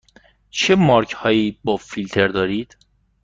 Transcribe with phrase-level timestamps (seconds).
[0.49, 2.77] چه مارک هایی با فیلتر دارید؟